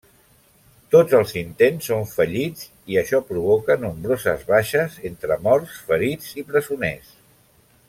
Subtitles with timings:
[0.93, 2.63] Tots els intents són fallits,
[2.93, 7.15] i això provoca nombroses baixes, entre morts, ferits i presoners.